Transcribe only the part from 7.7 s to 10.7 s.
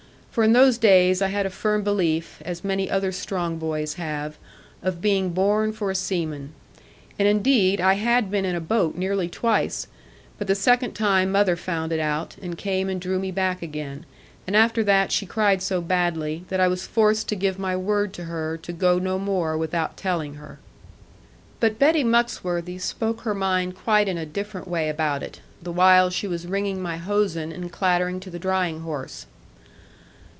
I had been in a boat nearly twice; but the